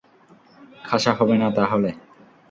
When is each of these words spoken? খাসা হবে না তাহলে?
খাসা 0.85 1.11
হবে 1.13 1.35
না 1.41 1.47
তাহলে? 1.57 1.89